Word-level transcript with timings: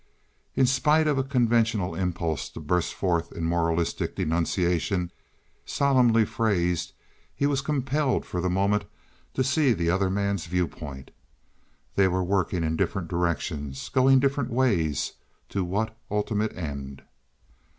In 0.55 0.65
spite 0.65 1.05
of 1.05 1.19
a 1.19 1.23
conventional 1.23 1.93
impulse 1.93 2.49
to 2.49 2.59
burst 2.59 2.91
forth 2.95 3.31
in 3.33 3.43
moralistic 3.43 4.15
denunciation, 4.15 5.11
solemnly 5.63 6.25
phrased, 6.25 6.93
he 7.35 7.45
was 7.45 7.61
compelled 7.61 8.25
for 8.25 8.41
the 8.41 8.49
moment 8.49 8.85
to 9.35 9.43
see 9.43 9.73
the 9.73 9.91
other 9.91 10.09
man's 10.09 10.47
viewpoint. 10.47 11.11
They 11.93 12.07
were 12.07 12.23
working 12.23 12.63
in 12.63 12.77
different 12.77 13.09
directions, 13.09 13.89
going 13.89 14.19
different 14.19 14.49
ways, 14.49 15.13
to 15.49 15.63
what 15.63 15.95
ultimate 16.09 16.57
end? 16.57 17.03